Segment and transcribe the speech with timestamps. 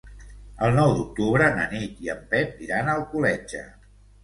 [0.67, 3.65] El nou d'octubre na Nit i en Pep iran a Alcoletge.